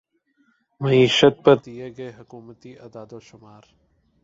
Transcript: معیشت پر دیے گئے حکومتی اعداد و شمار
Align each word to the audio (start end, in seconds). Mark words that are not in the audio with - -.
معیشت 0.81 1.35
پر 1.43 1.55
دیے 1.65 1.87
گئے 1.97 2.09
حکومتی 2.19 2.71
اعداد 2.77 3.09
و 3.13 3.19
شمار 3.19 3.63